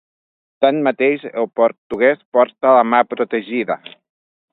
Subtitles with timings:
[0.63, 3.77] Tanmateix, el portuguès porta la mà protegida.